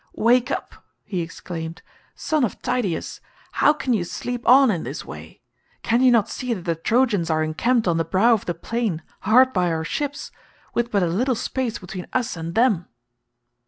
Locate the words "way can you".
5.05-6.09